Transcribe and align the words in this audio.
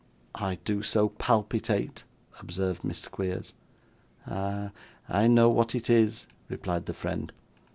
'I 0.33 0.55
do 0.65 0.81
so 0.81 1.09
palpitate,' 1.09 2.05
observed 2.39 2.83
Miss 2.83 2.97
Squeers. 2.97 3.53
'Ah! 4.25 4.71
I 5.07 5.27
know 5.27 5.49
what 5.49 5.75
it 5.75 5.91
is,' 5.91 6.25
replied 6.49 6.87
the 6.87 6.95
friend. 6.95 7.31